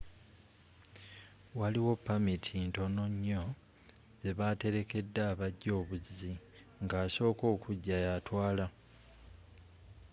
[1.59, 3.43] waliwo pamiti ntononnyo
[4.21, 6.33] zebatelekedde abajja obuzi
[6.85, 8.65] nga asooka okujja yatwaala